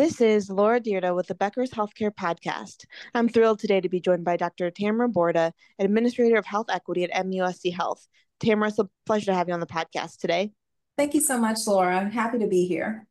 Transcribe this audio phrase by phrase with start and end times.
[0.00, 2.86] This is Laura Dyrda with the Becker's Healthcare Podcast.
[3.12, 4.70] I'm thrilled today to be joined by Dr.
[4.70, 8.08] Tamara Bourda, Administrator of Health Equity at MUSC Health.
[8.40, 10.52] Tamara, it's a pleasure to have you on the podcast today.
[10.96, 11.98] Thank you so much, Laura.
[11.98, 13.06] I'm happy to be here.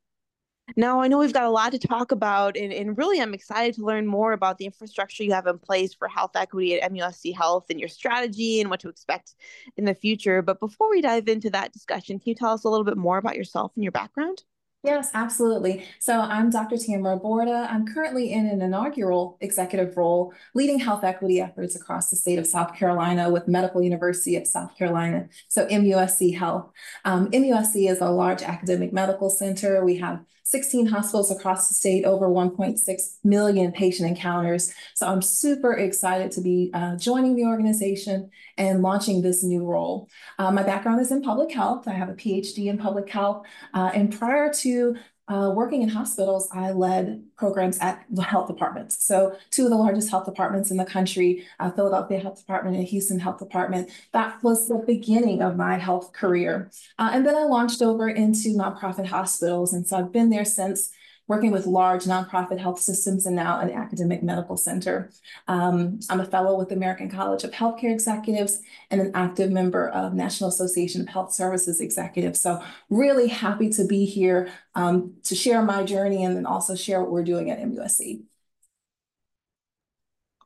[0.75, 3.75] Now, I know we've got a lot to talk about, and, and really I'm excited
[3.75, 7.35] to learn more about the infrastructure you have in place for health equity at MUSC
[7.35, 9.35] Health and your strategy and what to expect
[9.77, 10.41] in the future.
[10.41, 13.19] But before we dive into that discussion, can you tell us a little bit more
[13.19, 14.43] about yourself and your background?
[14.81, 15.83] Yes, absolutely.
[15.99, 16.77] So I'm Dr.
[16.77, 17.69] Tamara Bourda.
[17.69, 22.47] I'm currently in an inaugural executive role leading health equity efforts across the state of
[22.47, 26.71] South Carolina with Medical University of South Carolina, so MUSC Health.
[27.03, 29.83] Um, MUSC is a large academic medical center.
[29.83, 34.73] We have 16 hospitals across the state, over 1.6 million patient encounters.
[34.95, 40.09] So I'm super excited to be uh, joining the organization and launching this new role.
[40.39, 41.87] Uh, my background is in public health.
[41.87, 43.45] I have a PhD in public health.
[43.75, 44.95] Uh, and prior to
[45.29, 49.05] uh, working in hospitals, I led programs at the health departments.
[49.05, 52.85] So two of the largest health departments in the country, uh, Philadelphia Health Department and
[52.87, 53.91] Houston Health Department.
[54.11, 56.71] That was the beginning of my health career.
[56.97, 59.71] Uh, and then I launched over into nonprofit hospitals.
[59.71, 60.89] And so I've been there since
[61.29, 65.11] working with large nonprofit health systems and now an academic medical center.
[65.47, 69.89] Um, I'm a fellow with the American College of Healthcare Executives and an active member
[69.89, 72.41] of National Association of Health Services Executives.
[72.41, 76.99] So really happy to be here um, to share my journey and then also share
[76.99, 78.23] what we're doing at MUSC.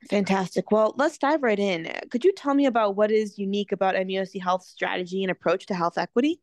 [0.09, 0.69] Fantastic.
[0.69, 1.89] Well, let's dive right in.
[2.11, 5.73] Could you tell me about what is unique about MUSC Health's strategy and approach to
[5.73, 6.41] health equity?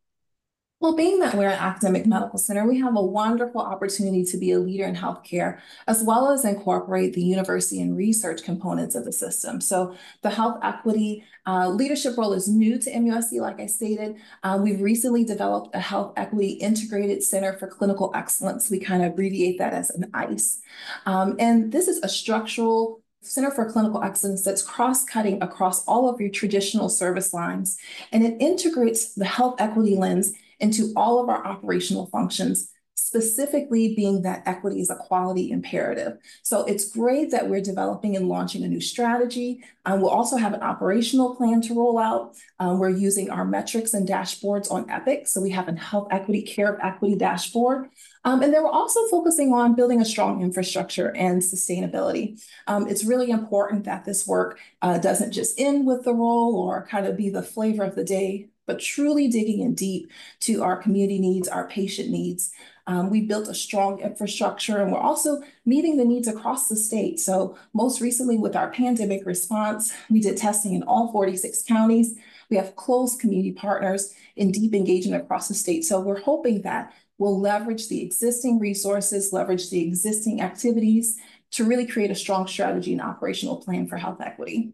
[0.81, 4.53] Well, being that we're an academic medical center, we have a wonderful opportunity to be
[4.53, 9.13] a leader in healthcare, as well as incorporate the university and research components of the
[9.13, 9.61] system.
[9.61, 14.17] So the health equity uh, leadership role is new to MUSC, like I stated.
[14.43, 18.71] Uh, we've recently developed a health equity integrated center for clinical excellence.
[18.71, 20.63] We kind of abbreviate that as an ICE.
[21.05, 26.19] Um, and this is a structural Center for Clinical Excellence that's cross-cutting across all of
[26.23, 27.77] your traditional service lines,
[28.13, 32.71] and it integrates the health equity lens into all of our operational functions,
[33.11, 36.19] specifically being that equity is a quality imperative.
[36.43, 39.65] So it's great that we're developing and launching a new strategy.
[39.87, 42.37] Um, we'll also have an operational plan to roll out.
[42.59, 45.27] Um, we're using our metrics and dashboards on Epic.
[45.29, 47.89] So we have a health equity, care of equity dashboard.
[48.25, 52.41] Um, and then we're also focusing on building a strong infrastructure and sustainability.
[52.67, 56.87] Um, it's really important that this work uh, doesn't just end with the role or
[56.87, 60.11] kind of be the flavor of the day but truly digging in deep
[60.41, 62.53] to our community needs, our patient needs.
[62.87, 67.21] Um, we built a strong infrastructure and we're also meeting the needs across the state.
[67.21, 72.17] So most recently with our pandemic response, we did testing in all 46 counties.
[72.49, 75.85] We have close community partners in deep engagement across the state.
[75.85, 81.17] So we're hoping that we'll leverage the existing resources, leverage the existing activities
[81.53, 84.73] to really create a strong strategy and operational plan for health equity.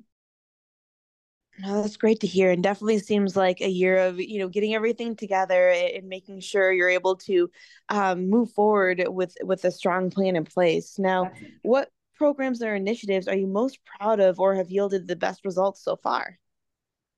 [1.58, 4.74] No, that's great to hear, and definitely seems like a year of you know getting
[4.74, 7.50] everything together and making sure you're able to
[7.88, 10.98] um, move forward with with a strong plan in place.
[10.98, 11.30] Now,
[11.62, 15.82] what programs or initiatives are you most proud of, or have yielded the best results
[15.82, 16.38] so far?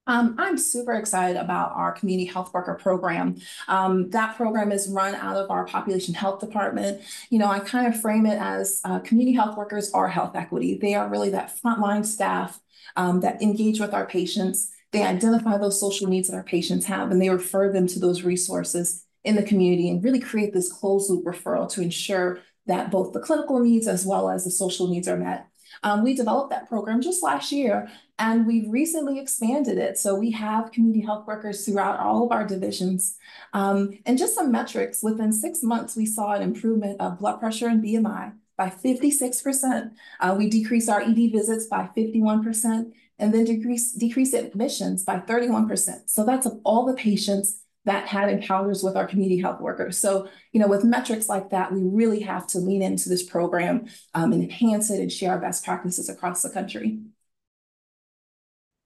[0.09, 3.37] Um, I'm super excited about our community health worker program.
[3.69, 7.03] Um, that program is run out of our population health department.
[7.29, 10.79] You know, I kind of frame it as uh, community health workers are health equity.
[10.79, 12.59] They are really that frontline staff
[12.97, 14.71] um, that engage with our patients.
[14.93, 18.23] They identify those social needs that our patients have and they refer them to those
[18.23, 23.13] resources in the community and really create this closed loop referral to ensure that both
[23.13, 25.49] the clinical needs as well as the social needs are met.
[25.83, 29.97] Um, we developed that program just last year and we've recently expanded it.
[29.99, 33.17] So we have community health workers throughout all of our divisions.
[33.53, 37.69] Um, and just some metrics, within six months, we saw an improvement of blood pressure
[37.69, 39.93] and BMI by 56%.
[40.21, 46.11] Uh, we decreased our ED visits by 51% and then decrease, decrease admissions by 31%.
[46.11, 49.97] So that's of all the patients that had encounters with our community health workers.
[49.97, 53.87] So, you know, with metrics like that, we really have to lean into this program
[54.15, 57.01] um, and enhance it and share our best practices across the country.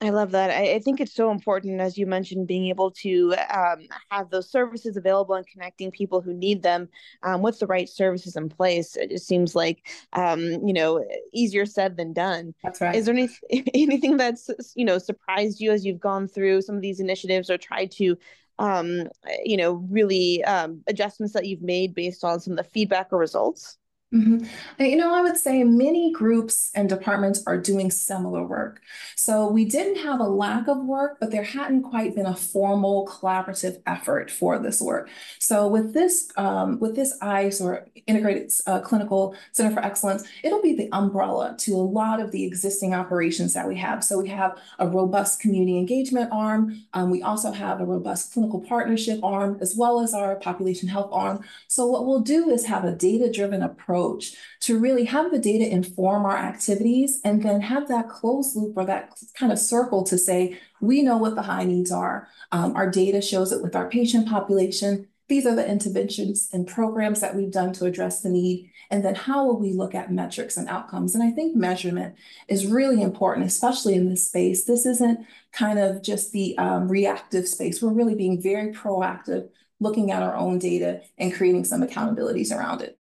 [0.00, 0.50] I love that.
[0.50, 4.50] I, I, think it's so important, as you mentioned, being able to um, have those
[4.50, 6.88] services available and connecting people who need them
[7.22, 8.96] um, with the right services in place.
[8.96, 12.52] It just seems like, um, you know, easier said than done.
[12.64, 12.96] That's right.
[12.96, 13.28] Is there any,
[13.74, 17.56] anything that's, you know, surprised you as you've gone through some of these initiatives or
[17.56, 18.16] tried to,
[18.58, 19.08] um,
[19.44, 23.18] you know, really um, adjustments that you've made based on some of the feedback or
[23.18, 23.78] results?
[24.12, 24.82] Mm-hmm.
[24.82, 28.82] You know, I would say many groups and departments are doing similar work.
[29.16, 33.06] So we didn't have a lack of work, but there hadn't quite been a formal
[33.06, 35.08] collaborative effort for this work.
[35.38, 40.60] So with this, um, with this ICE or Integrated uh, Clinical Center for Excellence, it'll
[40.60, 44.04] be the umbrella to a lot of the existing operations that we have.
[44.04, 46.84] So we have a robust community engagement arm.
[46.92, 51.10] Um, we also have a robust clinical partnership arm, as well as our population health
[51.12, 51.42] arm.
[51.68, 55.68] So what we'll do is have a data-driven approach approach to really have the data
[55.68, 60.18] inform our activities and then have that closed loop or that kind of circle to
[60.18, 62.28] say, we know what the high needs are.
[62.52, 65.08] Um, our data shows it with our patient population.
[65.28, 68.70] These are the interventions and programs that we've done to address the need.
[68.90, 71.14] And then how will we look at metrics and outcomes?
[71.14, 72.14] And I think measurement
[72.48, 74.64] is really important, especially in this space.
[74.64, 77.80] This isn't kind of just the um, reactive space.
[77.80, 79.48] We're really being very proactive,
[79.80, 82.98] looking at our own data and creating some accountabilities around it.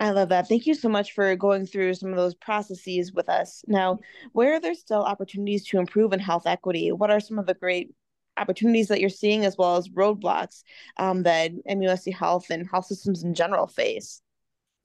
[0.00, 0.48] I love that.
[0.48, 3.62] Thank you so much for going through some of those processes with us.
[3.66, 3.98] Now,
[4.32, 6.90] where are there still opportunities to improve in health equity?
[6.90, 7.90] What are some of the great
[8.38, 10.62] opportunities that you're seeing, as well as roadblocks
[10.96, 14.22] um, that MUSC Health and health systems in general face?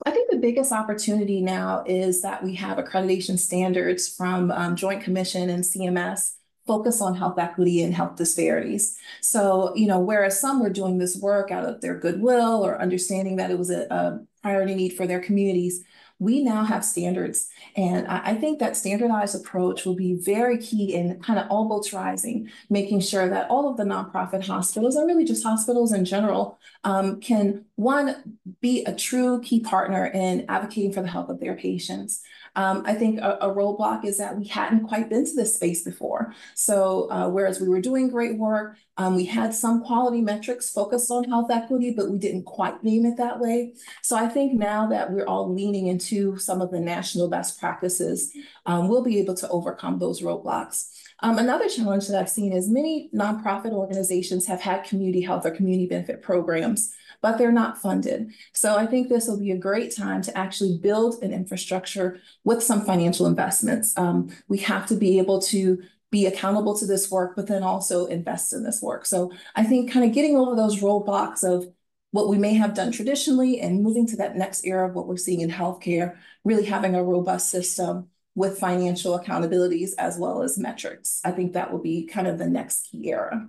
[0.04, 5.02] I think the biggest opportunity now is that we have accreditation standards from um, Joint
[5.02, 6.35] Commission and CMS
[6.66, 8.98] focus on health equity and health disparities.
[9.20, 13.36] So, you know, whereas some were doing this work out of their goodwill or understanding
[13.36, 15.84] that it was a, a priority need for their communities,
[16.18, 17.48] we now have standards.
[17.76, 21.68] And I, I, think that standardized approach will be very key in kind of all
[21.68, 26.06] boats rising, making sure that all of the nonprofit hospitals, and really just hospitals in
[26.06, 31.40] general, um, can one, be a true key partner in advocating for the health of
[31.40, 32.22] their patients.
[32.56, 35.84] Um, I think a, a, roadblock is that we hadn't quite been to this space
[35.84, 36.32] before.
[36.54, 41.10] So uh, whereas we were doing great work, um, we had some quality metrics focused
[41.10, 43.74] on health equity, but we didn't quite name it that way.
[44.02, 46.05] So I think now that we're all leaning into
[46.38, 48.32] some of the national best practices,
[48.66, 50.92] um, we'll be able to overcome those roadblocks.
[51.20, 55.50] Um, another challenge that I've seen is many nonprofit organizations have had community health or
[55.50, 58.32] community benefit programs but they're not funded.
[58.52, 62.62] So I think this will be a great time to actually build an infrastructure with
[62.62, 63.96] some financial investments.
[63.96, 68.06] Um, we have to be able to be accountable to this work, but then also
[68.06, 69.06] invest in this work.
[69.06, 71.66] So I think kind of getting over those roadblocks of
[72.10, 75.16] what we may have done traditionally and moving to that next era of what we're
[75.16, 81.20] seeing in healthcare, really having a robust system with financial accountabilities as well as metrics.
[81.24, 83.48] I think that will be kind of the next key era.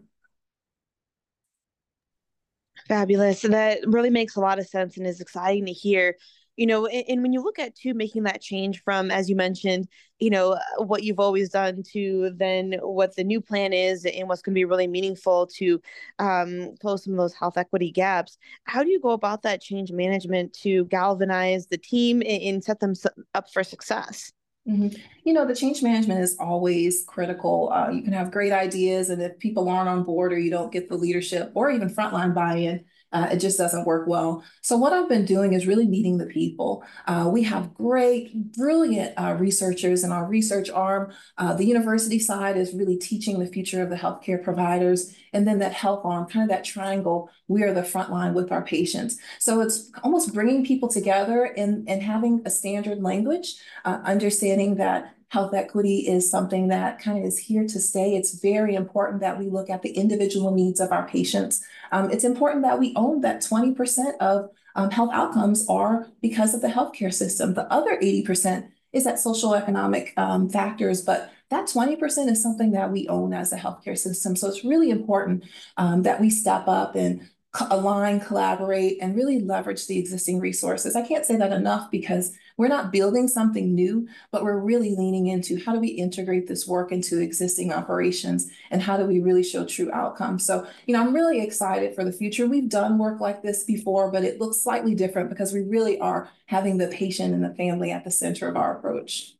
[2.88, 3.44] Fabulous.
[3.44, 6.15] And that really makes a lot of sense and is exciting to hear.
[6.57, 9.36] You know, and, and when you look at too making that change from, as you
[9.36, 9.88] mentioned,
[10.19, 14.27] you know, uh, what you've always done to then what the new plan is and
[14.27, 15.80] what's going to be really meaningful to
[16.19, 18.38] um, close some of those health equity gaps.
[18.65, 22.80] How do you go about that change management to galvanize the team and, and set
[22.80, 22.94] them
[23.36, 24.33] up for success?
[24.68, 25.00] Mm-hmm.
[25.24, 27.71] You know, the change management is always critical.
[27.71, 30.74] Uh, you can have great ideas, and if people aren't on board or you don't
[30.74, 34.44] get the leadership or even frontline buy in, uh, it just doesn't work well.
[34.62, 36.83] So what I've been doing is really meeting the people.
[37.06, 41.13] Uh, we have great, brilliant uh, researchers in our research arm.
[41.38, 45.15] Uh, the university side is really teaching the future of the healthcare providers.
[45.33, 48.51] And then that health arm, kind of that triangle, we are the front line with
[48.51, 49.18] our patients.
[49.39, 53.56] So it's almost bringing people together and, and having a standard language,
[53.86, 58.15] uh, understanding that health equity is something that kind of is here to stay.
[58.15, 61.63] It's very important that we look at the individual needs of our patients.
[61.91, 66.62] Um, it's important that we own that 20% of um, health outcomes are because of
[66.62, 67.56] the healthcare system.
[67.56, 72.92] The other 80% is that social economic um, factors, but that 20% is something that
[72.92, 74.35] we own as a healthcare system.
[74.35, 75.44] So it's really important
[75.75, 77.28] um, that we step up and
[77.69, 80.95] align, collaborate, and really leverage the existing resources.
[80.95, 85.27] I can't say that enough because we're not building something new, but we're really leaning
[85.27, 89.44] into how do we integrate this work into existing operations and how do we really
[89.44, 90.45] show true outcomes.
[90.45, 92.47] So, you know, I'm really excited for the future.
[92.47, 96.30] We've done work like this before, but it looks slightly different because we really are
[96.47, 99.33] having the patient and the family at the center of our approach.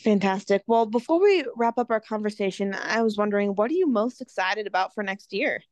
[0.00, 0.62] Fantastic.
[0.66, 4.66] Well, before we wrap up our conversation, I was wondering, what are you most excited
[4.66, 5.62] about for next year?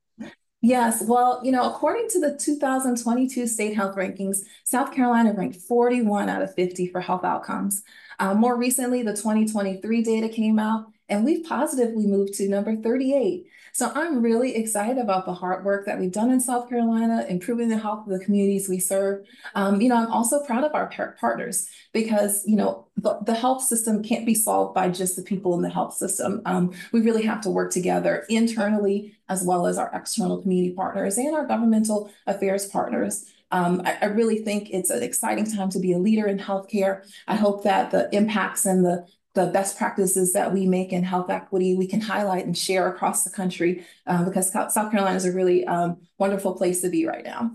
[0.62, 6.28] Yes, well, you know, according to the 2022 state health rankings, South Carolina ranked 41
[6.28, 7.82] out of 50 for health outcomes.
[8.18, 13.46] Uh, more recently, the 2023 data came out, and we've positively moved to number 38.
[13.72, 17.68] So I'm really excited about the hard work that we've done in South Carolina, improving
[17.68, 19.26] the health of the communities we serve.
[19.54, 23.62] Um, you know, I'm also proud of our partners because, you know, the, the, health
[23.62, 26.42] system can't be solved by just the people in the health system.
[26.44, 31.16] Um, we really have to work together internally as well as our external community partners
[31.16, 35.80] and our governmental affairs partners Um, I, I, really think it's an exciting time to
[35.80, 37.02] be a leader in healthcare.
[37.26, 41.30] I hope that the impacts and the the best practices that we make in health
[41.30, 45.32] equity we can highlight and share across the country uh, because South Carolina is a
[45.32, 47.52] really um, wonderful place to be right now.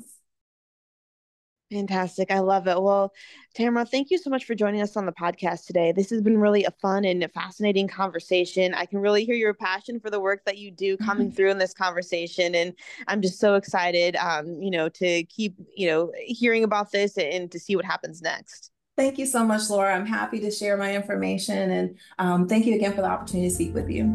[1.72, 2.30] Fantastic.
[2.30, 2.80] I love it.
[2.80, 3.12] Well,
[3.56, 5.92] Tamara, thank you so much for joining us on the podcast today.
[5.92, 8.76] This has been really a fun and fascinating conversation.
[8.76, 11.36] I can really hear your passion for the work that you do coming mm-hmm.
[11.36, 12.54] through in this conversation.
[12.54, 12.74] And
[13.08, 17.52] I'm just so excited, um, you know, to keep, you know, hearing about this and
[17.52, 18.72] to see what happens next.
[18.98, 19.94] Thank you so much, Laura.
[19.94, 21.72] I'm happy to share my information.
[21.72, 24.06] And um, thank you again for the opportunity to speak with you.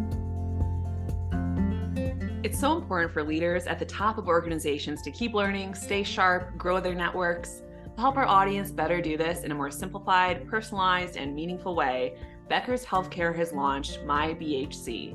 [2.42, 6.56] It's so important for leaders at the top of organizations to keep learning, stay sharp,
[6.56, 7.62] grow their networks.
[7.94, 12.16] To help our audience better do this in a more simplified, personalized, and meaningful way,
[12.48, 15.14] Becker's Healthcare has launched My BHC.